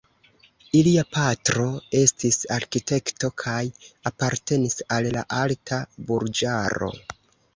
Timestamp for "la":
5.19-5.23